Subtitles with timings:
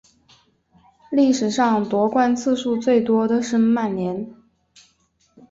[1.11, 4.33] 历史上夺冠次数最多的是曼联。